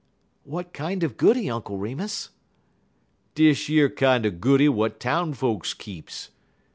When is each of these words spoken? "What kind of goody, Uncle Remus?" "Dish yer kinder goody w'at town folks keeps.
"What 0.45 0.73
kind 0.73 1.03
of 1.03 1.15
goody, 1.15 1.47
Uncle 1.47 1.77
Remus?" 1.77 2.31
"Dish 3.35 3.69
yer 3.69 3.87
kinder 3.87 4.31
goody 4.31 4.65
w'at 4.65 4.99
town 4.99 5.35
folks 5.35 5.75
keeps. 5.75 6.31